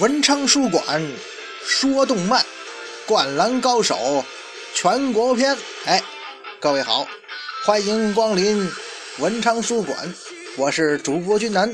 [0.00, 0.82] 文昌书馆
[1.62, 2.42] 说动漫，
[3.06, 4.24] 灌篮高手
[4.72, 5.54] 全国篇。
[5.84, 6.02] 哎，
[6.58, 7.06] 各位好，
[7.66, 8.66] 欢迎光临
[9.18, 10.14] 文昌书馆，
[10.56, 11.70] 我是主播君南。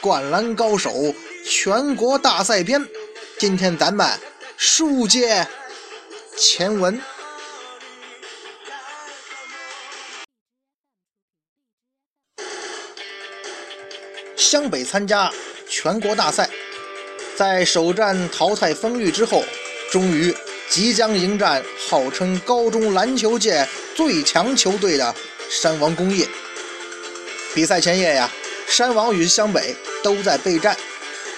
[0.00, 1.14] 灌篮高手
[1.46, 2.84] 全国大赛篇，
[3.38, 4.10] 今天咱们
[4.56, 5.46] 书接
[6.36, 7.00] 前文。
[14.36, 15.30] 湘北参加
[15.68, 16.50] 全国大赛，
[17.42, 19.42] 在首战淘汰丰裕之后，
[19.90, 20.32] 终于
[20.70, 25.12] 即将迎战号称高中篮球界最强球队的
[25.50, 26.24] 山王工业。
[27.52, 28.30] 比赛前夜呀，
[28.68, 29.74] 山王与湘北
[30.04, 30.76] 都在备战。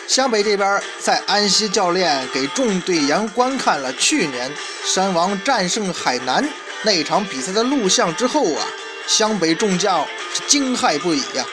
[0.07, 4.53] 湘北这边在安西教练给众队员观看了去年
[4.85, 6.47] 山王战胜海南
[6.83, 8.69] 那场比赛的录像之后啊，
[9.07, 11.47] 湘北众将是惊骇不已呀，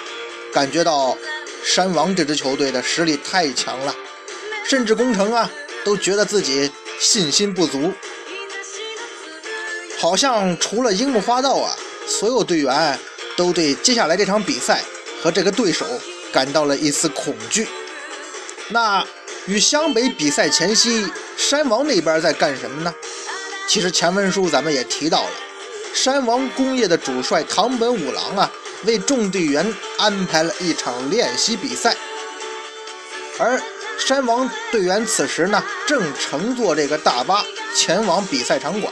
[0.54, 1.18] 感觉到。
[1.64, 3.96] 山王这支球队的实力太强了，
[4.64, 5.50] 甚至工程啊
[5.84, 7.92] 都觉得自己信心不足，
[10.00, 11.76] 好像除了樱木花道啊，
[12.08, 12.98] 所有队员
[13.36, 14.82] 都对接下来这场比赛
[15.22, 15.86] 和这个对手
[16.32, 17.68] 感到了一丝恐惧。
[18.70, 19.06] 那
[19.48, 21.06] 与湘北比赛前夕，
[21.38, 22.94] 山王那边在干什么呢？
[23.68, 25.32] 其实前文书咱们也提到了，
[25.94, 28.52] 山王工业的主帅唐本五郎啊。
[28.84, 31.96] 为众队员安排了一场练习比赛，
[33.38, 33.62] 而
[34.06, 38.92] 山王队员此时呢，正乘坐这个大巴前往比赛场馆。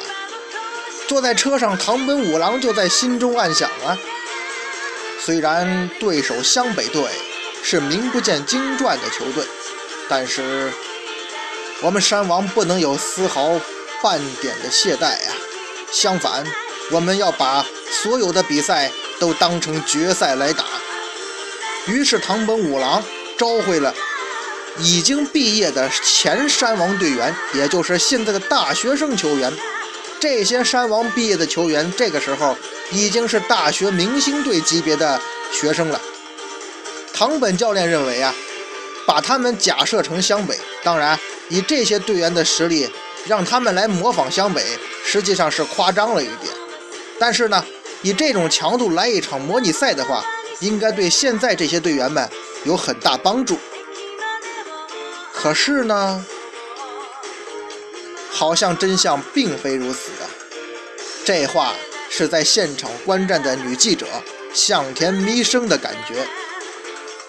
[1.08, 3.98] 坐在车上，唐本五郎就在心中暗想啊：
[5.20, 7.04] 虽然对手湘北队
[7.64, 9.44] 是名不见经传的球队，
[10.08, 10.72] 但是
[11.82, 13.60] 我们山王不能有丝毫
[14.02, 15.32] 半点的懈怠呀。
[15.92, 16.46] 相反，
[16.92, 17.66] 我们要把
[18.04, 18.92] 所有的比赛。
[19.20, 20.64] 都当成决赛来打。
[21.88, 23.04] 于是唐本五郎
[23.38, 23.94] 召回了
[24.78, 29.52] 已经毕业的前山王队员，也就是现在的大学生球员。
[30.20, 32.56] 这些山王毕业的球员，这个时候
[32.92, 35.20] 已经是大学明星队级别的
[35.52, 36.00] 学生了。
[37.14, 38.34] 堂本教练认为啊，
[39.06, 41.20] 把他们假设成湘北，当然
[41.50, 42.90] 以这些队员的实力，
[43.26, 44.62] 让他们来模仿湘北，
[45.06, 46.54] 实际上是夸张了一点。
[47.20, 47.66] 但是呢。
[48.02, 50.24] 以这种强度来一场模拟赛的话，
[50.62, 52.26] 应该对现在这些队员们
[52.64, 53.60] 有很大帮助。
[55.42, 56.26] 可是呢，
[58.30, 60.28] 好像真相并非如此啊！
[61.24, 61.74] 这话
[62.10, 64.06] 是在现场观战的女记者
[64.54, 66.28] 向田弥生的感觉。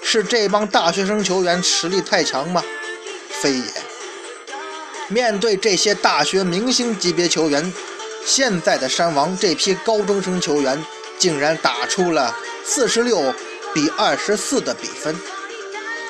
[0.03, 2.65] 是这帮大学生球员实力太强吗？
[3.31, 3.65] 非也。
[5.09, 7.73] 面对这些大学明星级别球员。
[8.27, 10.85] 现在的山王这批高中生球员
[11.19, 13.33] 竟然打出了四十六
[13.73, 15.17] 比二十四的比分，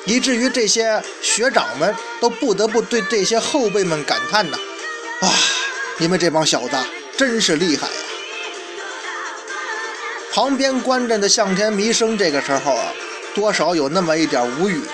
[0.05, 4.57] 以至于这些学长们都不得不对这些后辈们感叹呐
[5.21, 5.31] ：“啊，
[5.97, 6.75] 你们这帮小子
[7.15, 7.93] 真是厉害呀！”
[10.33, 12.93] 旁边观战的向天弥生这个时候啊，
[13.35, 14.91] 多少有那么一点无语了，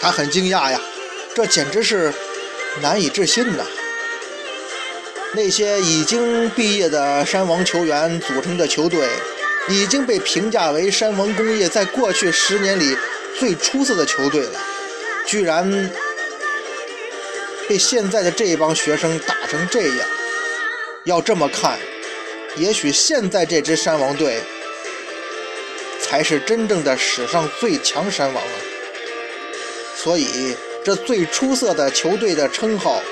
[0.00, 0.80] 他很惊讶呀，
[1.34, 2.12] 这简直是
[2.82, 3.64] 难以置信呐！
[5.32, 9.08] 那些已经毕业的山王球员组成的球队，
[9.68, 12.96] 已经被评价为山王工业在过去十年里
[13.38, 14.60] 最出色的球队了，
[15.26, 15.90] 居然
[17.68, 19.98] 被现在的这帮学生打成这样。
[21.04, 21.78] 要这么看，
[22.56, 24.40] 也许现在这支山王队
[26.00, 28.52] 才是真正的史上最强山王了。
[29.96, 33.02] 所以，这最出色的球队的称号，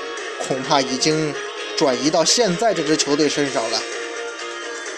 [0.47, 1.33] 恐怕已经。
[1.75, 3.81] 转移到现在这支球队身上了。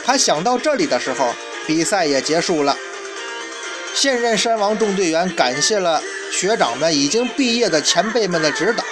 [0.03, 1.33] 他想到这里的时候，
[1.65, 2.77] 比赛也结束了。
[3.95, 8.84] 现任山王众队员感谢了学长们已经毕业的前辈们的指导。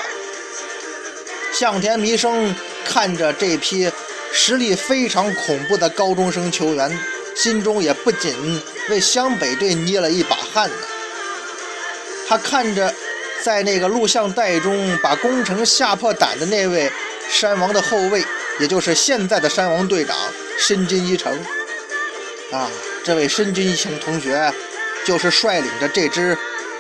[1.54, 2.56] 向田弥生
[2.86, 3.92] 看着这批
[4.32, 6.98] 实力非常恐怖的高中生球员，
[7.36, 8.34] 心中也不禁
[8.90, 10.76] 为湘北队捏了一把汗呢。
[12.28, 12.92] 他看着
[13.44, 16.92] 在那个录像带中把工程吓破胆的那位。
[17.30, 18.24] 山王的后卫，
[18.60, 20.16] 也就是现在的山王队长
[20.60, 21.34] 深津一成
[22.52, 22.70] 啊，
[23.04, 24.54] 这位深津一成同学，
[25.06, 26.38] 就是率领着这支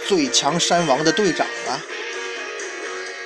[0.07, 1.81] 最强山王的队长啊。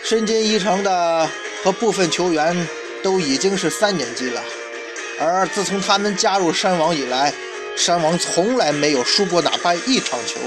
[0.04, 1.30] 深津一成的
[1.64, 2.68] 和部分球员
[3.04, 4.42] 都已经是三年级了，
[5.20, 7.34] 而自从他们加入山王以来，
[7.76, 10.40] 山王从来没有输过哪怕一场球。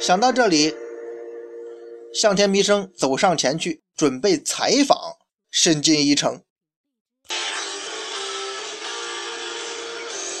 [0.00, 0.74] 想到这里，
[2.12, 4.96] 向天弥生走上前去，准备采访。
[5.50, 6.42] 深津一成，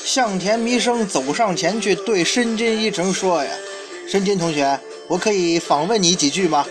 [0.08, 3.50] 向田弥生走上前去对深津一成说：“呀，
[4.10, 6.66] 深津同学，我可以访问你几句吗？”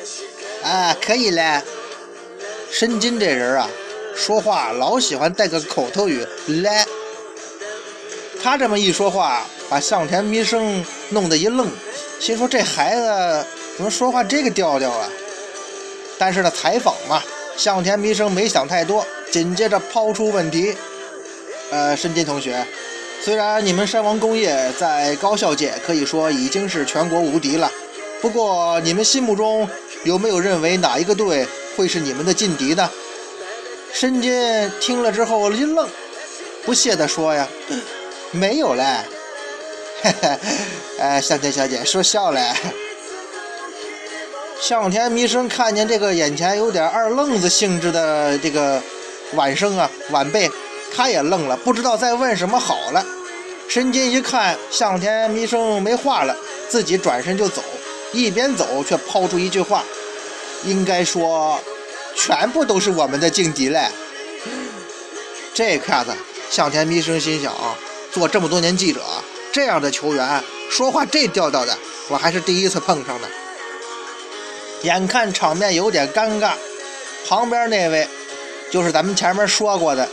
[0.66, 1.62] 啊，可以嘞。
[2.72, 3.70] 申金这人啊，
[4.16, 6.84] 说话老喜欢带个口头语嘞。
[8.42, 11.70] 他这么一说话，把向田弥生弄得一愣，
[12.20, 13.46] 心说这孩子
[13.76, 15.08] 怎么说话这个调调啊？
[16.18, 17.22] 但是呢，采访嘛，
[17.56, 20.76] 向田弥生没想太多，紧接着抛出问题：
[21.70, 22.66] 呃，申金同学，
[23.28, 27.70] 虽然你们山王工业在高校界可以说已经是全国无敌了，
[28.22, 29.68] 不过你们心目中
[30.06, 31.46] 有没有认为哪一个队
[31.76, 32.90] 会是你们的劲敌呢？
[33.92, 35.90] 申金听了之后一愣，
[36.64, 37.46] 不屑地说呀。
[38.32, 38.84] 没有嘞，
[40.04, 40.30] 嘿嘿，
[40.98, 42.56] 哎，向田小姐说笑了。
[44.62, 48.82] 向田弥生看见这个眼前有点二愣子性质的这个
[49.34, 50.50] 晚生啊晚辈，
[50.96, 53.06] 他也愣了，不知道再问什么好了。
[53.68, 56.36] 申金一看向田弥生没话了，
[56.70, 57.62] 自己转身就走，
[58.14, 59.84] 一边走却抛出一句话
[60.64, 61.60] ：“应该说，
[62.16, 63.88] 全部都是我们的劲敌嘞。
[65.54, 66.12] ”这下子，
[66.50, 67.54] 向田弥生心想。
[68.10, 69.02] 做这么多年记者，
[69.52, 71.78] 这样的球员说话这调调的，
[72.08, 73.28] 我还是第一次碰上的。
[74.84, 76.54] 眼看场面有点尴尬，
[77.28, 78.08] 旁边那位
[78.72, 80.08] 就是咱们前面说过的，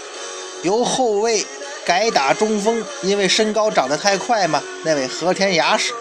[0.62, 1.46] 由后卫
[1.84, 4.62] 改打中锋，因为身高长得太快嘛。
[4.84, 5.92] 那位和田雅史，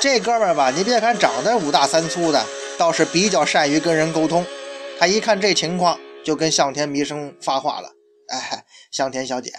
[0.00, 2.44] 这哥们儿吧，你别看长得五大三粗的，
[2.78, 4.44] 倒是比较善于跟人沟通。
[4.98, 7.90] 他一看这情况，就跟向田弥生发话了
[8.28, 9.52] ：“哎，向田小姐。”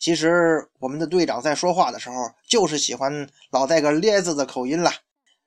[0.00, 4.90] 其实我们的队长在说话的时候，就是喜欢老带个咧字的口音了。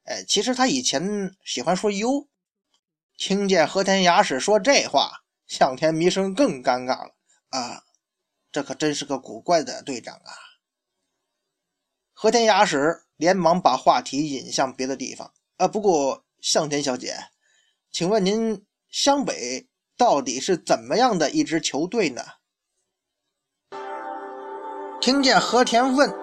[0.06, 2.28] 哎，其实他以前喜欢说哟。
[3.18, 5.12] 听见和田雅史说这话，
[5.48, 7.12] 向田弥生更尴尬了。
[7.50, 7.84] 啊，
[8.54, 10.32] 这可真是个古怪的队长啊！
[12.14, 15.34] 和田雅史连忙把话题引向别的地方。
[15.58, 17.16] 啊，不过向田小姐，
[17.92, 19.68] 请问您湘北
[19.98, 22.22] 到底是怎么样的一支球队呢？
[25.02, 26.14] 听见和田问，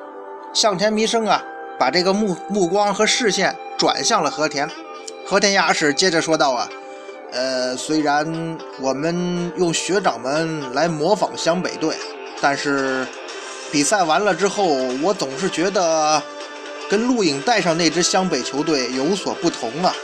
[0.54, 1.44] 向田弥生啊，
[1.80, 4.70] 把这个目目光和视线转向了和田。
[5.26, 6.68] 和田雅史接着说道啊，
[7.32, 8.24] 呃，虽然
[8.80, 11.96] 我们用学长们来模仿湘北队，
[12.40, 13.06] 但是
[13.70, 14.64] 比赛完了之后，
[15.02, 16.22] 我总是觉得
[16.88, 19.94] 跟录影带上那支湘北球队有所不同啊。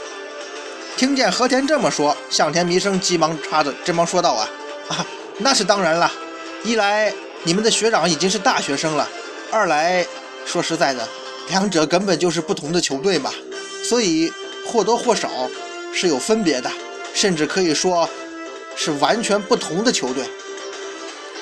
[0.95, 4.49] 听见和田这么说，向田弥生急忙插着，急忙说道啊，
[4.89, 5.05] 啊，
[5.39, 6.11] 那是当然了，
[6.63, 7.13] 一来。
[7.43, 9.07] 你们的学长已经是大学生了，
[9.51, 10.05] 二来
[10.43, 11.07] 说实在的，
[11.49, 13.31] 两者根本就是不同的球队嘛，
[13.83, 14.33] 所以
[14.65, 15.29] 或多或少
[15.93, 16.69] 是有分别的，
[17.13, 18.09] 甚至可以说
[18.75, 20.23] 是完全不同的球队。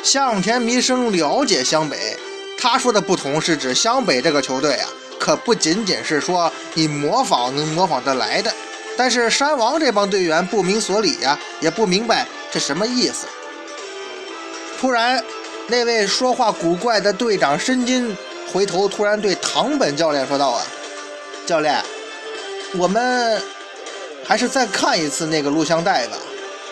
[0.06, 2.16] 向田弥生了解湘北，
[2.60, 4.88] 他说的不同是指湘北这个球队啊，
[5.20, 8.54] 可不仅仅是说你模仿能模仿得来的。
[8.96, 13.26] 但是山王这帮队员不明所以呀，也不明白这什么意思。
[14.80, 15.22] 突然。
[15.68, 18.16] 那位说话古怪的队长申金
[18.54, 20.64] 回头突然对唐本教练说道：“啊，
[21.44, 21.84] 教练，
[22.78, 23.42] 我们
[24.24, 26.16] 还是再看一次那个录像带吧。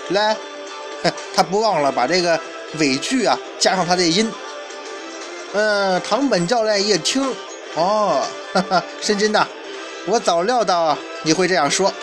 [0.09, 0.37] 来，
[1.33, 2.39] 他不忘了把这个
[2.79, 4.31] 尾句啊加上他的音。
[5.53, 7.23] 嗯，唐本教练一听，
[7.75, 9.47] 哦，哈哈，申真呐，
[10.07, 11.93] 我早料到你会这样说，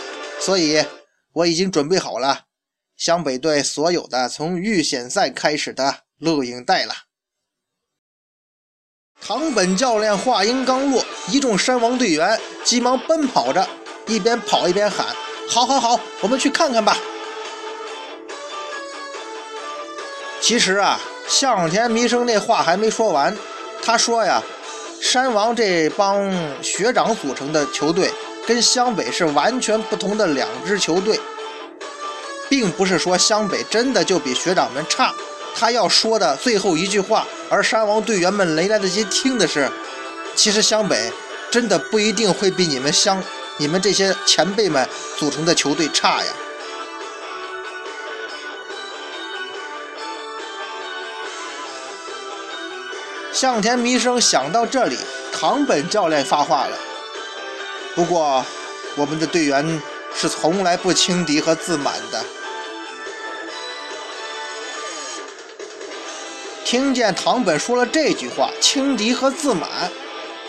[0.40, 0.84] 所以
[1.32, 2.42] 我已经准备好了
[2.96, 6.92] 湘北队所有的从预选赛开始的。”录影带了。
[9.22, 13.66] 唐本教练话音刚落，一众山王队员急忙奔跑着，
[14.06, 15.06] 一边跑一边喊
[15.48, 16.94] ：“好，好，好，我们去看看吧！”
[20.40, 23.36] 其实啊，向田弥生那话还没说完，
[23.82, 24.42] 他说呀
[25.00, 26.32] ：“山王这帮
[26.62, 28.10] 学长组成的球队，
[28.46, 31.20] 跟湘北是完全不同的两支球队，
[32.48, 35.14] 并不是说湘北真的就比学长们差。”
[35.54, 39.68] 他要说的最后一句话，而山王队员们没来得及听的是：
[40.34, 41.12] 其实湘北
[41.50, 43.22] 真的不一定会比你们湘、
[43.58, 46.32] 你们这些前辈们组成的球队差呀。
[53.32, 54.98] 向田弥生想到这里，
[55.32, 56.76] 唐本教练发话了：
[57.94, 58.44] 不过，
[58.96, 59.80] 我们的队员
[60.14, 62.24] 是从来不轻敌和自满的。
[66.64, 69.68] 听见唐本说了这句话，轻敌和自满，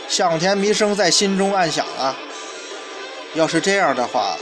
[0.08, 2.16] 向田弥生在心中暗想啊，
[3.36, 4.36] 要是这样的话，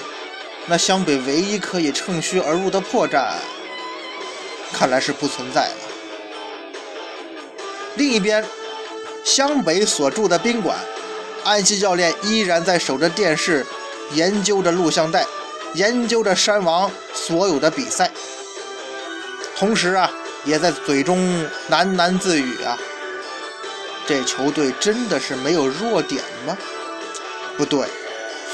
[0.65, 3.33] 那湘北唯一可以乘虚而入的破绽，
[4.73, 5.88] 看来是不存在了。
[7.99, 8.41] 另一边，
[9.25, 10.79] 湘北所住的宾馆，
[11.43, 13.65] 安西教练依然在守着电视，
[14.13, 15.25] 研究着录像带。
[15.73, 18.09] 研究着山王所有的比赛，
[19.55, 20.09] 同时啊，
[20.45, 22.75] 也在嘴中喃喃自语啊
[24.07, 26.57] ：“这球队真的是没有弱点吗？
[27.57, 27.85] 不对，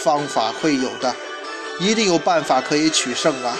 [0.04, 1.16] 方法会有的，
[1.80, 3.56] 一定有办法可以取胜啊！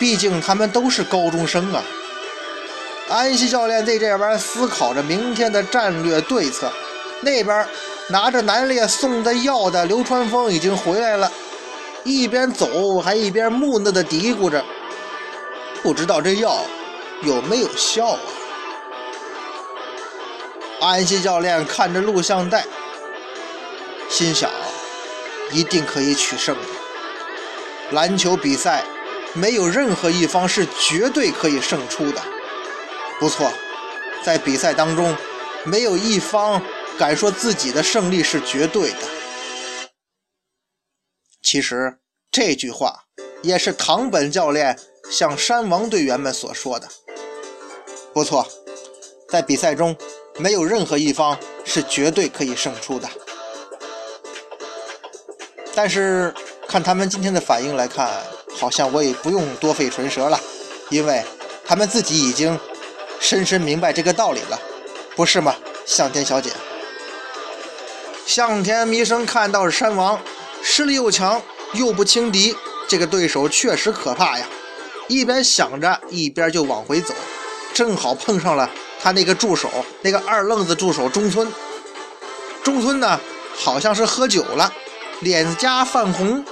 [0.00, 1.84] 毕竟他们都是高中生啊。”
[3.12, 6.72] 安西教练在这边思考着明天的战略对策，
[7.20, 7.68] 那边
[8.08, 11.30] 拿着南烈送的药的流川枫已经回来了。
[12.04, 14.64] 一边走还一边木讷地嘀咕着
[15.84, 16.64] ：“不知道这药
[17.20, 18.18] 有没有效啊？”
[20.80, 22.64] 安西教练看着录像带，
[24.08, 24.50] 心想
[25.52, 26.62] ：“一定可以取胜的。
[27.90, 28.82] 篮球比赛
[29.34, 32.22] 没有任何一方是绝对可以胜出的。
[33.22, 33.52] 不错，
[34.24, 35.16] 在比赛当中，
[35.64, 36.60] 没有一方
[36.98, 38.96] 敢说自己的胜利是绝对的。”
[41.40, 41.98] 其实
[42.32, 43.04] 这句话
[43.40, 44.76] 也是唐本教练
[45.08, 46.88] 向山王队员们所说的。
[48.12, 48.44] 不错，
[49.28, 49.96] 在比赛中
[50.38, 53.08] 没有任何一方是绝对可以胜出的。
[55.76, 56.34] 但是
[56.66, 58.10] 看他们今天的反应来看，
[58.58, 60.40] 好像我也不用多费唇舌了，
[60.90, 61.24] 因为
[61.64, 62.58] 他们自己已经
[63.22, 64.60] 深深明白这个道理了，
[65.14, 65.54] 不是吗，
[65.86, 66.50] 向天小姐？
[68.26, 70.18] 向天弥生看到山王。
[70.60, 71.40] 实力又强
[71.74, 72.54] 又不轻敌，
[72.88, 74.44] 这个对手确实可怕呀！
[75.06, 77.14] 一边想着，一边就往回走，
[77.72, 78.68] 正好碰上了
[79.00, 79.70] 他那个助手，
[80.02, 81.50] 那个二愣子助手中村。
[82.64, 83.20] 中村呢，
[83.56, 84.72] 好像是喝酒了，
[85.20, 86.44] 脸颊泛红。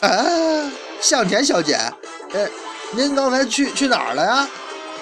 [0.00, 1.76] 啊，向田小姐，
[2.32, 2.48] 呃，
[2.92, 4.48] 您刚才去去哪儿了呀？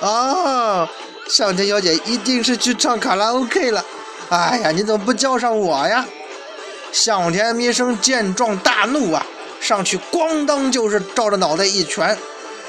[0.02, 0.88] 啊，
[1.28, 3.85] 向田小姐一定是去唱卡拉 OK 了。
[4.30, 6.04] 哎呀，你怎么不叫上我呀？
[6.90, 9.25] 向田弥生见状大怒啊，
[9.61, 12.18] 上去咣当就是照着脑袋一拳。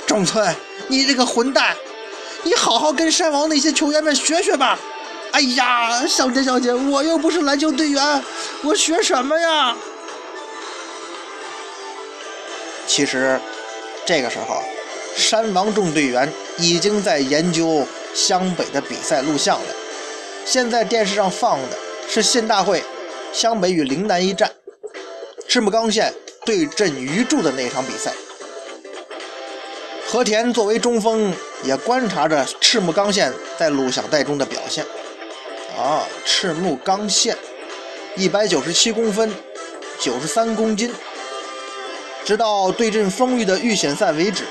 [0.06, 0.56] 中村，
[0.88, 1.76] 你这个混蛋，
[2.44, 4.78] 你好好跟山王那些球员们学学吧。
[5.32, 8.24] 哎呀，向田小姐，我又不是篮球队员，
[8.62, 9.76] 我学什么呀？
[12.86, 13.40] 其实，
[14.06, 14.62] 这个时候，
[15.16, 19.68] 山王众队员已经在研究湘北的比赛录像了。
[20.46, 21.78] 现在电视上放的
[22.08, 22.84] 是县大会。
[23.32, 24.52] 湘北与陵南一战，
[25.48, 26.14] 赤木刚宪
[26.46, 28.14] 对阵鱼柱的那场比赛，
[30.06, 34.86] 和田作为中锋也观察着赤木刚宪在录像带中的表现。
[35.76, 37.36] 啊，赤木刚宪，
[38.16, 39.34] 一百九十七公分，
[40.00, 40.94] 九十三公斤。
[42.24, 44.44] 直到对阵丰裕的预选赛为止，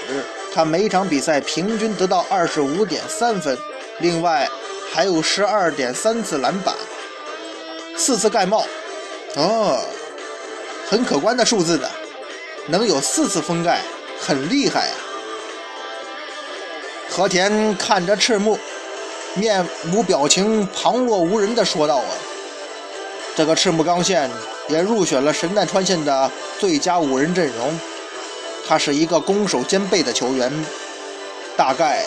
[0.54, 3.56] 他每场比赛平均得到二十五点三分，
[4.00, 4.48] 另外
[4.92, 6.74] 还有十二点三次篮板。
[7.96, 8.64] 四次盖帽，
[9.36, 9.80] 哦，
[10.88, 11.90] 很可观的数字的，
[12.66, 13.80] 能有四次封盖，
[14.20, 14.94] 很厉害呀。
[17.08, 18.58] 和田看着赤木，
[19.34, 22.08] 面无表情、旁若无人的说道：“啊，
[23.36, 24.30] 这个赤木刚宪
[24.68, 27.78] 也入选了神奈川县的最佳五人阵容，
[28.66, 30.52] 他是一个攻守兼备的球员，
[31.56, 32.04] 大概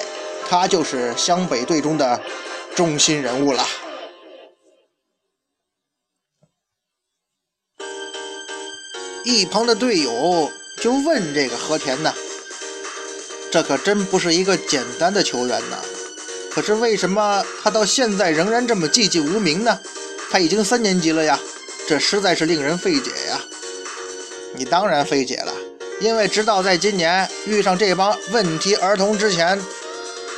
[0.47, 2.21] 他就是湘北队中的
[2.75, 3.65] 中心人物了。”
[9.23, 12.13] 一旁的队友就问这个和田呢
[13.51, 15.77] ：“这可真不是一个简单的球员呐！
[16.51, 19.79] 可是为什么他到现在仍然这么寂寂无名呢？
[20.29, 21.39] 他已经三年级了呀，
[21.87, 23.41] 这实在是令人费解呀！”
[24.55, 25.51] 你当然费解了，
[25.99, 29.59] 因为直到在今年遇上这帮问题儿童之前，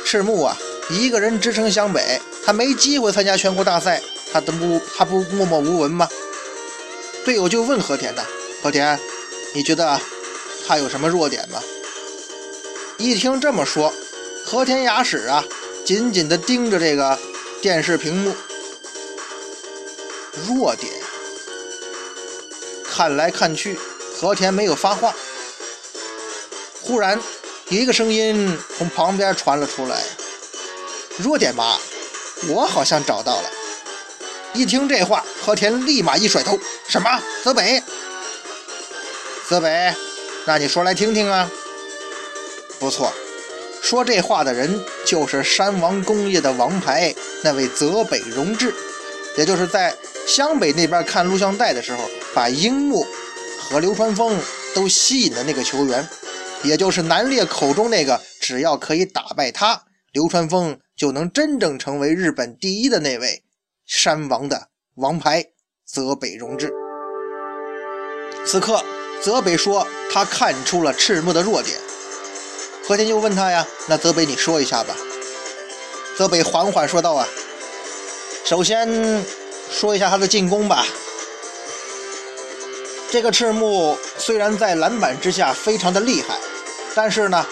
[0.04, 0.56] 赤木啊
[0.88, 4.00] 一个人支撑湘北，他没机会参加全国大赛，
[4.32, 6.08] 他都不他不默默无闻吗？
[7.24, 8.24] 队友就问和田呢。
[8.62, 8.98] 和田，
[9.54, 10.00] 你觉得
[10.66, 11.60] 他有什么弱点吗？
[12.96, 13.92] 一听这么说，
[14.44, 15.44] 和田雅史啊，
[15.84, 17.18] 紧紧地盯着这个
[17.60, 18.34] 电视屏幕。
[20.46, 20.92] 弱点，
[22.84, 23.78] 看来看去，
[24.16, 25.14] 和田没有发话。
[26.88, 27.20] 忽然，
[27.68, 30.02] 一个声音从旁边传了出来
[31.20, 31.78] ：“弱点吧，
[32.48, 33.50] 我好像找到了。”
[34.54, 37.22] 一听这话，和田立马一甩头：“什么？
[37.44, 37.82] 泽北？”
[39.46, 39.94] 泽北，
[40.46, 41.50] 那你说来听听啊。
[42.78, 43.12] 不错，
[43.82, 48.74] 说这话的人就是山王工业的王牌那位泽北荣治，
[49.36, 49.94] 也就是在
[50.26, 53.06] 湘北那边看录像带的时候，把樱木
[53.60, 54.40] 和流川枫
[54.74, 56.08] 都吸引的那个球员，
[56.62, 63.42] 也就是南烈口中那个只要可以打败他，流川枫就能真正成为日本第一的那位
[63.86, 65.46] 山王的王牌
[65.84, 66.72] 泽北荣治。
[68.46, 68.82] 此刻。
[69.20, 71.76] 泽北说他看出了赤木的弱点。
[72.86, 74.94] 和田就问他呀：“那泽北你说一下吧。”
[76.16, 77.26] 泽北缓缓说道：“啊，
[78.44, 78.88] 首先
[79.72, 80.86] 说一下他的进攻吧。
[83.10, 86.38] 这个赤木虽然在篮板之下非常的厉害，
[87.00, 87.46] 但是呢，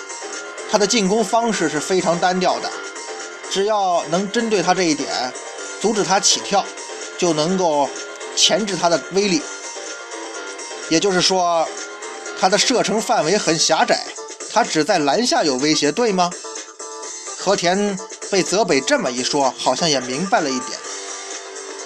[0.69, 2.69] 他的进攻方式是非常单调的。
[3.49, 5.09] 只要能针对他这一点，
[5.81, 6.65] 阻止他起跳，
[7.17, 7.89] 就能够
[8.35, 9.41] 钳制他的威力。
[10.89, 11.65] 也就是说，
[12.41, 14.05] 他的射程范围很狭窄，
[14.53, 16.29] 他只在篮下有威胁，对吗？”
[17.39, 17.97] 和田
[18.29, 20.77] 被泽北这么一说，好像也明白了一点。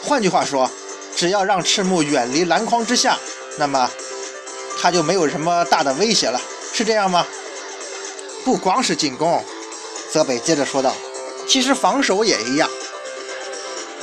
[0.03, 0.71] 换句话说，
[1.15, 3.19] 只要让赤木远离篮筐之下。
[3.59, 3.91] 那么
[4.81, 6.41] 他就没有什么大的威胁了，
[6.73, 7.27] 是这样吗？
[8.51, 9.41] 不光是进攻，
[10.11, 10.93] 泽北接着说道，
[11.47, 12.69] 其实防守也一样。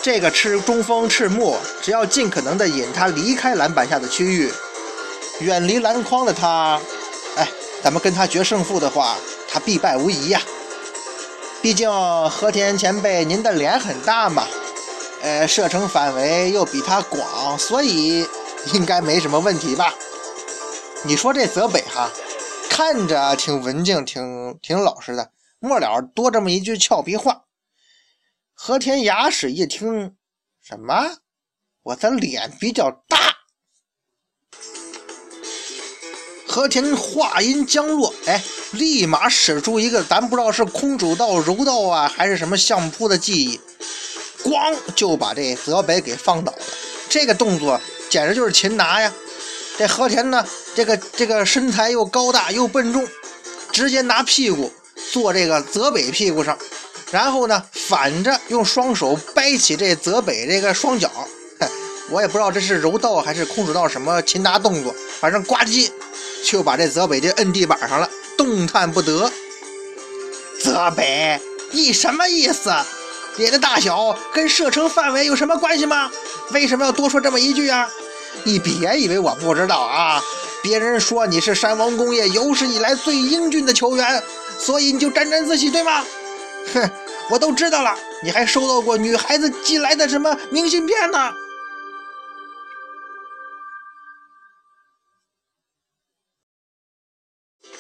[0.02, 4.50] 这个赤中锋赤木，只要尽可能的引他离开篮板下的区域，
[5.40, 6.80] 远离篮筐的他，
[7.36, 7.46] 哎，
[7.84, 9.18] 咱们跟他决胜负的话，
[9.50, 10.42] 他必败无疑呀。
[11.62, 11.92] 毕竟
[12.30, 14.48] 和田前辈您的脸很大嘛，
[15.24, 18.26] 呃，射程范围又比他广，所以。
[18.74, 19.94] 应该没什么问题吧？
[21.04, 22.10] 你说这泽北哈，
[22.78, 27.46] 看着挺文静，挺挺老实的，末了多这么一句俏皮话。
[28.54, 30.16] 和田雅史一听，
[30.62, 31.18] 什么？
[31.82, 33.18] 我的脸比较大。
[36.48, 38.44] 和田话音将落，哎，
[38.74, 43.60] 立马使出一个咱不知道是空手道、柔道啊，还是什么相扑的技艺，
[44.44, 46.60] 咣就把这泽北给放倒了。
[47.10, 47.82] 这个动作。
[48.10, 49.12] 简直就是擒拿呀！
[49.78, 53.04] 这和田呢，这个这个身材又高大又笨重，
[53.72, 54.72] 直接拿屁股
[55.12, 56.56] 坐这个泽北屁股上，
[57.10, 61.10] 然后呢，反着用双手掰起这泽北这个双脚。
[62.12, 65.90] 我也不知道这是柔道还是空手道什么擒拿动作，反正呱唧
[66.46, 69.32] 就把这泽北就摁地板上了，动弹不得。
[70.64, 72.72] 泽北，你什么意思？
[73.38, 76.12] 脸的大小跟射程范围有什么关系吗？
[76.52, 77.90] 为什么要多说这么一句啊？
[78.44, 80.22] 你别以为我不知道啊！
[80.68, 84.22] 别人说你是山王工业有史以来最英俊的球员，
[84.60, 86.04] 所以你就沾沾自喜，对吗？
[86.74, 86.92] 哼，
[87.30, 87.96] 我都知道了。
[88.22, 91.32] 你还收到过女孩子寄来的什么明信片呢？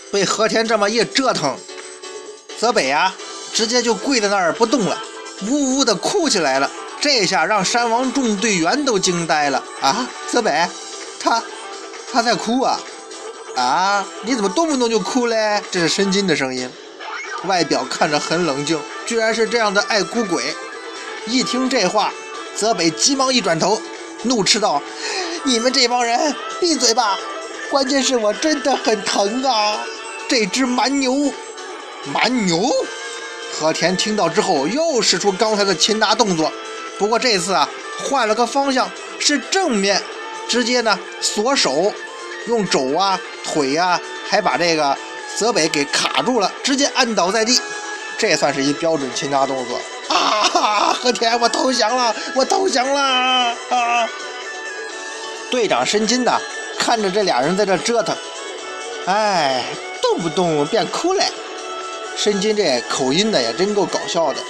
[0.09, 1.57] 被和田这么一折腾，
[2.57, 3.13] 泽北啊，
[3.51, 4.97] 直接就跪在那儿不动了。
[5.49, 6.71] 呜呜的哭起来了，
[7.01, 10.09] 这下让山王众队员都惊呆了啊！
[10.31, 10.65] 泽北，
[11.19, 11.43] 他
[12.11, 12.79] 他在哭啊
[13.55, 14.05] 啊！
[14.23, 15.61] 你怎么动不动就哭嘞？
[15.71, 16.69] 这是申金的声音，
[17.45, 20.55] 外表看着很冷静，居然是这样的爱哭鬼。
[21.25, 22.13] 一听这话，
[22.55, 23.81] 泽北急忙一转头，
[24.23, 24.81] 怒斥道
[25.43, 27.17] ：“你们这帮人闭嘴吧！
[27.69, 29.79] 关键是我真的很疼啊！
[30.29, 31.33] 这只蛮牛，
[32.13, 32.69] 蛮牛。”
[33.59, 36.51] 和田听到之后，又使出刚才的擒拿动作，
[36.99, 37.67] 不过这次啊，
[38.03, 38.89] 换了个方向，
[39.19, 40.01] 是正面，
[40.47, 41.91] 直接呢锁手，
[42.47, 44.97] 用肘啊、腿啊，还把这个
[45.37, 47.59] 泽北给卡住了，直接按倒在地。
[48.17, 49.79] 这也算是一标准擒拿动作
[50.09, 50.91] 啊！
[50.91, 52.99] 和田，我投降了，我投降了
[53.69, 54.09] 啊！
[55.51, 56.39] 队长申金呐，
[56.79, 58.15] 看着这俩人在这折腾，
[59.05, 59.63] 哎，
[60.01, 61.23] 动不动变哭了。
[62.15, 64.41] 申金这口音呢也真够搞笑的。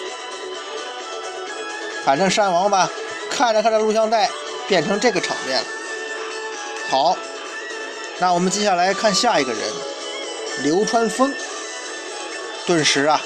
[2.05, 2.89] 反正山王吧，
[3.29, 4.29] 看着看着录像带
[4.65, 5.65] 变成这个场面了。
[6.89, 7.17] 好，
[8.17, 9.61] 那我们接下来看下一个人，
[10.63, 11.33] 流川枫。
[12.65, 13.21] 顿时啊，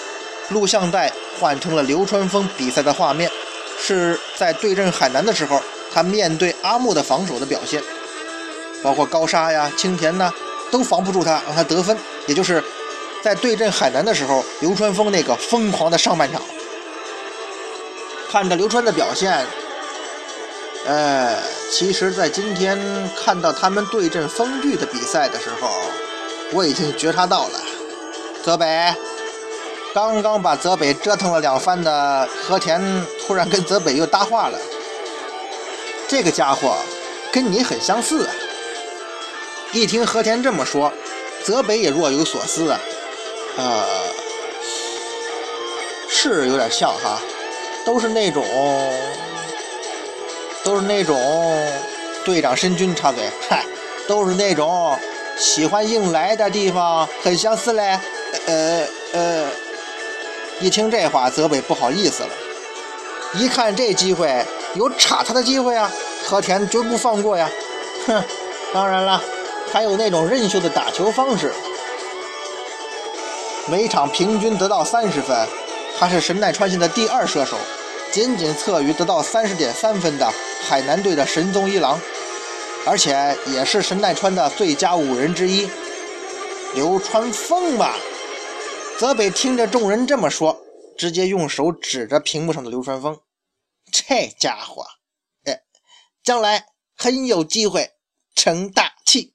[0.50, 3.30] 录像带换成了流川枫比赛的画面，
[3.80, 5.62] 是在对阵海南的时候，
[5.94, 7.84] 他面对阿木的防守的表现，
[8.82, 10.32] 包括高沙呀、青田呐，
[10.72, 11.98] 都防不住他，让他得分，
[12.28, 12.64] 也就是。
[13.24, 16.42] 在对阵海南的时候，流川枫那个疯狂的上半场，
[18.32, 19.46] 看着流川的表现，
[20.86, 21.38] 呃，
[21.72, 22.78] 其实，在今天
[23.16, 25.70] 看到他们对阵风巨的比赛的时候，
[26.52, 27.60] 我已经觉察到了，
[28.44, 28.94] 泽北
[29.94, 34.58] 刚刚把泽北折腾了两番的和田，突然跟泽北又搭话了，
[36.08, 36.76] 这个家伙
[37.32, 38.34] 跟你很相似啊！
[39.74, 40.92] 一听和田这么说，
[41.44, 42.80] 泽北也若有所思啊。
[43.58, 43.86] 呃，
[46.10, 47.20] 是有点像哈，
[47.86, 48.44] 都是那种，
[50.64, 51.18] 都是那种
[52.24, 53.66] 队长申军插嘴，嗨，
[54.08, 54.98] 都是那种
[55.38, 58.00] 喜欢硬来的地方，很相似嘞。
[58.46, 59.48] 呃呃，
[60.60, 62.30] 一听这话，泽北不好意思了。
[63.34, 64.46] 一看这机会，
[64.76, 65.92] 有插他的机会啊，
[66.26, 67.50] 和田绝不放过呀。
[68.08, 68.24] 哼，
[68.74, 69.22] 当然了，
[69.72, 71.52] 还有那种任秀的打球方式，
[73.68, 75.48] 每场平均得到三十分，
[75.98, 77.58] 他是神奈川县的第二射手，
[78.12, 80.34] 仅仅侧于得到三十点三分的
[80.68, 82.00] 海南队的神宗一郎，
[82.86, 85.70] 而且也是神奈川的最佳五人之一。
[86.74, 87.98] 流川枫吧，
[88.98, 90.58] 泽北听着众人这么说，
[90.98, 93.20] 直接用手指着屏幕上的流川枫，
[93.92, 94.86] 这家伙，
[95.44, 95.62] 哎，
[96.24, 97.92] 将来很有机会
[98.36, 99.34] 成大器。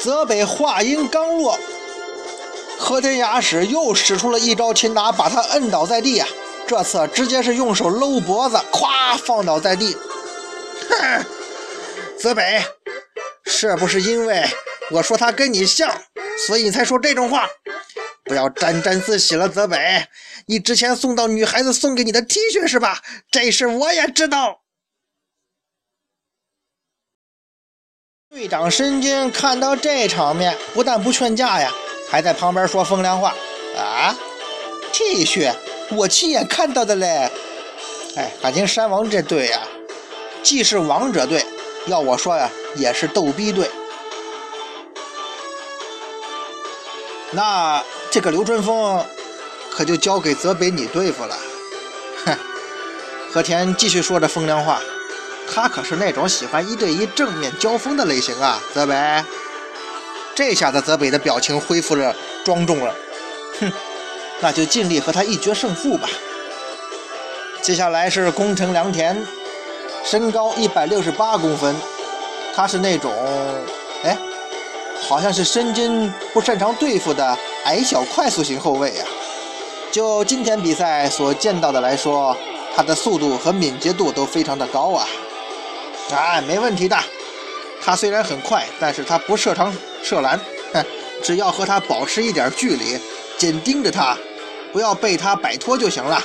[0.00, 1.58] 泽北话音刚落，
[2.78, 6.26] 和田雅史又使出了一招擒拿，把他摁倒在地呀！
[6.70, 9.96] 这次直接是用手搂脖子，咵放倒在地。
[10.88, 11.26] 哼，
[12.16, 12.64] 泽北，
[13.44, 14.44] 是不是因为
[14.92, 15.92] 我说他跟你像，
[16.46, 17.48] 所以你才说这种话？
[18.22, 20.06] 不要沾沾自喜了，泽北，
[20.46, 23.00] 你之前送到女孩子送给你的 T 恤是吧？
[23.32, 24.60] 这事我也知道。
[28.30, 31.72] 队长申京看到这场面，不但不劝架呀，
[32.08, 33.34] 还在旁边说风凉话。
[33.76, 34.16] 啊
[34.92, 35.52] ，T 恤，
[35.90, 37.30] 我亲眼看到的嘞。
[38.16, 39.60] 哎，感情山王这队呀，
[40.42, 41.44] 既是王者队，
[41.86, 43.70] 要我说呀，也是逗逼队。
[47.32, 49.04] 那这个流川枫，
[49.70, 51.36] 可就交给泽北你对付了。
[52.26, 52.36] 哼，
[53.32, 54.80] 和田继续说着风凉话。
[55.52, 59.24] 他可是那种喜欢一对一正面交锋的类型啊，泽北。
[60.34, 62.94] 这下子泽北的表情恢复了庄重了，
[63.60, 63.72] 哼，
[64.40, 66.08] 那就尽力和他一决胜负吧。
[67.62, 69.24] 接下来是宫城良田，
[70.04, 71.76] 身高一百六十八公分，
[72.54, 73.12] 他是那种，
[74.02, 74.16] 哎，
[75.08, 79.06] 好像是身经不擅长对付的矮小快速型后卫啊。
[79.92, 82.36] 就今天比赛所见到的来说，
[82.74, 85.06] 他的速度和敏捷度都非常的高啊。
[86.12, 86.96] 哎，没问题的。
[87.82, 90.40] 他虽然很快，但是他不射长射篮，
[90.72, 90.84] 哼，
[91.22, 92.98] 只要和他保持一点距离，
[93.36, 94.16] 紧盯着他，
[94.72, 96.22] 不要被他摆脱就行了。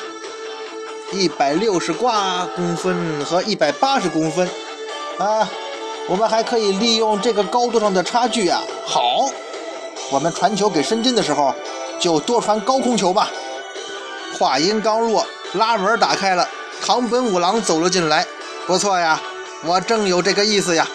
[1.11, 4.49] 一百六十挂公分和一百八十公分，
[5.17, 5.47] 啊，
[6.07, 8.61] 我们还可以利用这个高度上的差距啊。
[8.85, 9.29] 好，
[10.11, 11.53] 我们传球给申金的时候，
[11.99, 13.29] 就多传高空球吧。
[14.37, 16.47] 话音刚落，拉门打开了，
[16.81, 18.25] 唐本五郎走了进来，
[18.67, 19.21] 不错呀。
[19.63, 20.87] 我正有这个意思呀！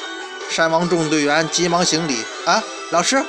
[0.51, 3.25] 山王众队员急忙行礼啊，老师。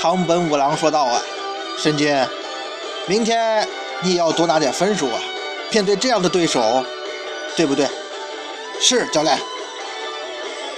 [0.00, 1.20] 唐本五郎说道啊，
[1.78, 2.14] 申金，
[3.06, 3.66] 明天
[4.00, 5.20] 你也要多拿点分数啊！
[5.70, 6.84] 面对这样的对手，
[7.56, 7.88] 对不对？
[8.80, 9.38] 是教练，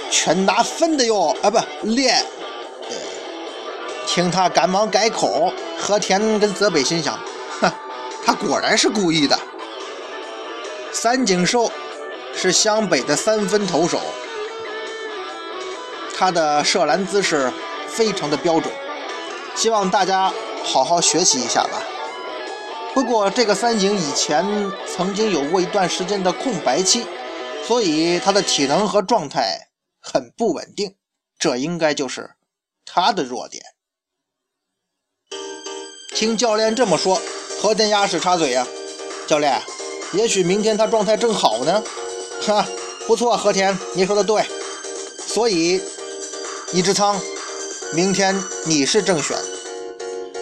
[0.09, 2.25] 全拿分的哟啊，不练。
[4.07, 7.19] 听他赶忙改口，和田跟泽北心想，
[7.61, 7.71] 哼，
[8.25, 9.37] 他果然是故意的。
[10.91, 11.71] 三井寿。
[12.37, 13.97] 是湘北的三分投手，
[16.17, 17.49] 他的射篮姿势
[17.87, 18.69] 非常的标准，
[19.55, 20.29] 希望大家
[20.65, 21.81] 好好学习一下吧。
[22.93, 24.45] 不过这个三井以前
[24.87, 27.05] 曾经有过一段时间的空白期，
[27.65, 30.95] 所以他的体能和状态很不稳定，
[31.37, 32.31] 这应该就是
[32.85, 33.63] 他的弱点。
[36.15, 37.21] 听教练这么说，
[37.61, 38.65] 和田鸭是插嘴呀，
[39.27, 39.61] 教练，
[40.13, 41.83] 也许明天他状态正好呢。
[42.41, 42.65] 哈，
[43.05, 44.43] 不错，和田，你说的对。
[45.27, 45.81] 所以，
[46.71, 47.19] 一之仓，
[47.93, 49.37] 明天你是正选。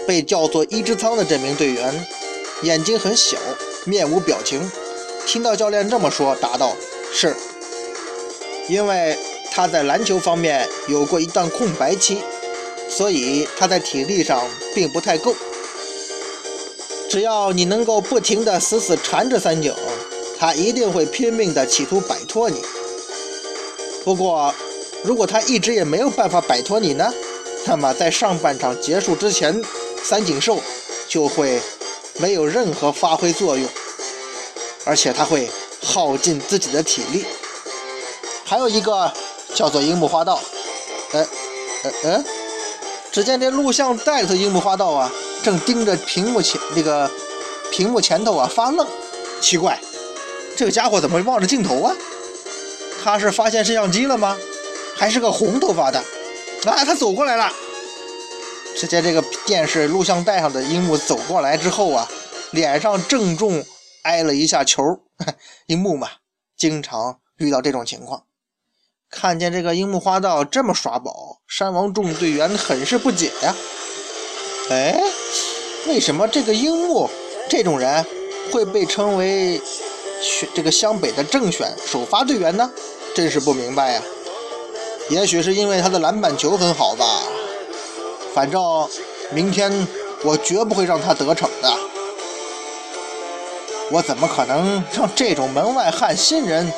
[0.07, 2.07] 被叫做一之仓的这名队员，
[2.61, 3.37] 眼睛很小，
[3.85, 4.71] 面无表情。
[5.25, 6.75] 听到教练这么说，答道
[7.13, 7.35] ：“是。”
[8.69, 9.17] 因为
[9.51, 12.19] 他在篮球方面有过一段空白期，
[12.89, 14.41] 所以他在体力上
[14.73, 15.35] 并不太够。
[17.09, 19.73] 只要你能够不停地死死缠着三井。
[20.35, 22.61] 他一定会拼命的企图摆脱你。
[24.03, 24.53] 不过，
[25.01, 27.13] 如果他一直也没有办法摆脱你呢？
[27.65, 29.63] 那么在上半场结束之前，
[30.03, 30.59] 三井寿
[31.07, 31.61] 就会
[32.17, 33.67] 没有任何发挥作用，
[34.85, 35.49] 而且他会
[35.81, 37.25] 耗尽自己的体力。
[38.43, 39.11] 还有一个
[39.55, 40.39] 叫做樱木花道，
[41.13, 41.27] 呃
[41.83, 42.25] 呃呃，
[43.11, 45.11] 只见这录像带里头樱木花道啊，
[45.41, 47.09] 正盯着屏幕前那个
[47.71, 48.85] 屏幕前头啊发愣，
[49.41, 49.79] 奇怪。
[50.55, 51.95] 这个家伙怎么望着镜头啊？
[53.03, 54.37] 他是发现摄像机了吗？
[54.95, 55.97] 还是个红头发的？
[56.65, 57.51] 啊，他走过来了。
[58.83, 62.05] 在见这个电视录像带上的樱木走过来之后啊，
[62.51, 63.63] 脸上正中
[64.01, 64.83] 挨了一下球。
[65.67, 66.09] 樱木嘛，
[66.57, 68.25] 经常遇到这种情况。
[69.09, 73.55] 看见这个樱木花道这么耍宝，山王众队员很是不解呀。
[74.69, 75.01] 哎，
[75.87, 77.09] 为什么这个樱木
[77.49, 78.05] 这种人
[78.51, 79.61] 会被称为？
[80.21, 82.69] 选这个湘北的正选首发队员呢？
[83.15, 84.03] 真是不明白呀。
[85.09, 87.23] 也许是因为他的篮板球很好吧。
[88.33, 88.61] 反正
[89.31, 89.87] 明天
[90.23, 91.73] 我绝不会让他得逞的。
[93.91, 96.71] 我怎么可能让这种门外汉新人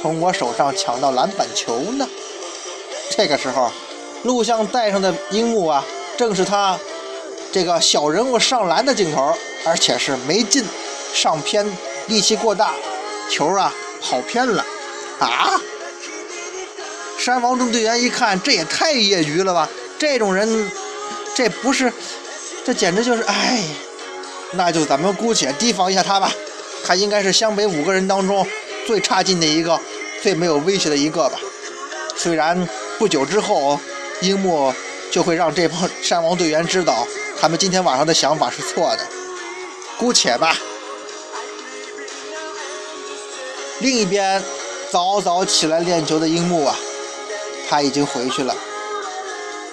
[0.00, 2.08] 从我手上抢到篮板球呢？
[3.10, 3.70] 这个时候，
[4.22, 5.84] 录像带上的樱木啊，
[6.16, 6.78] 正是他
[7.52, 9.34] 这个小人物上篮的镜头，
[9.66, 10.64] 而且是没进，
[11.12, 11.66] 上偏，
[12.06, 12.72] 力气过大，
[13.28, 14.64] 球啊跑偏了
[15.18, 15.60] 啊！
[17.18, 19.68] 山王中队员一看，这也太业余了吧！
[19.98, 20.70] 这种人，
[21.34, 21.92] 这不是，
[22.64, 23.64] 这简直就是哎！
[24.52, 26.30] 那就咱们姑且提防一下他吧。
[26.84, 28.46] 他应该是湘北五个人当中
[28.86, 29.80] 最差劲的一个，
[30.22, 31.38] 最没有威胁的一个吧。
[32.16, 32.68] 虽然
[32.98, 33.78] 不久之后，
[34.20, 34.74] 樱木
[35.10, 37.06] 就会让这帮山王队员知道，
[37.40, 39.06] 他们今天晚上的想法是错的。
[39.96, 40.56] 姑且吧。
[43.78, 44.42] 另一边，
[44.90, 46.76] 早早起来练球的樱木啊，
[47.68, 48.54] 他已经回去了。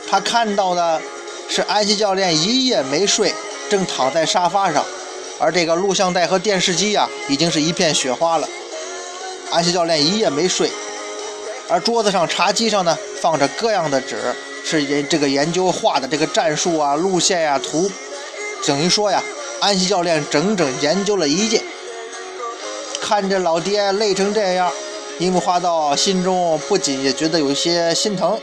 [0.10, 1.02] 他看到的
[1.50, 3.34] 是安西教练一夜没睡，
[3.70, 4.86] 正躺在沙发上。
[5.40, 8.48] 而这个录像带和电视机呀，已经是一片雪花了。
[9.52, 10.70] 安西教练一夜没睡，
[11.68, 17.90] 而桌子上茶几上呢，放着各样的纸，是研这个研究画的这个战术啊、路线呀、图。
[18.68, 19.24] 等于说呀，
[19.60, 21.62] 安西教练整整研究了一夜。
[23.02, 24.72] 看着老爹累成这样，
[25.18, 28.38] 樱木花道心中不仅也觉得有些心疼，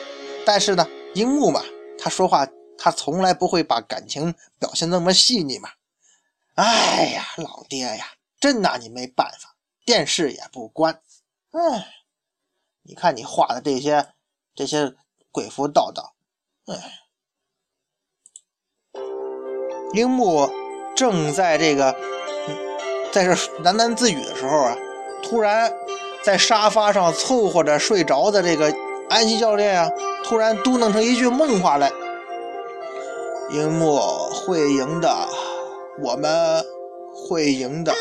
[0.44, 1.62] 但是呢，樱木嘛，
[1.98, 2.44] 他说话
[2.78, 5.70] 他从来不会把感情表现那么细腻嘛。
[6.54, 11.00] 哎呀，老爹呀，真拿你没办法，电视也不关。
[11.50, 11.86] 哎，
[12.82, 14.14] 你看你画的这些
[14.54, 14.94] 这些
[15.30, 16.14] 鬼符道道。
[16.66, 16.74] 哎，
[19.92, 20.50] 樱木
[20.96, 21.92] 正在这个
[23.12, 24.76] 在这喃喃自语的时候啊，
[25.22, 25.72] 突然
[26.24, 28.74] 在沙发上凑合着睡着的这个
[29.08, 29.90] 安西教练啊，
[30.24, 31.90] 突然嘟囔成一句梦话来
[33.50, 33.98] ：“樱木
[34.30, 35.08] 会赢的。”
[35.98, 36.62] 我们
[37.14, 37.92] 会赢的。